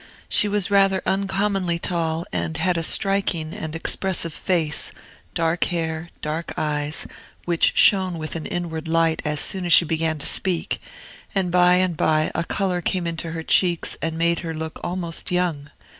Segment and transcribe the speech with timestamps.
[0.27, 4.91] She was rather uncommonly tall, and had a striking and expressive face,
[5.35, 7.05] dark hair, dark eyes,
[7.45, 10.79] which shone with an inward light as soon as she began to speak,
[11.35, 15.29] and by and by a color came into her cheeks and made her look almost
[15.29, 15.69] young.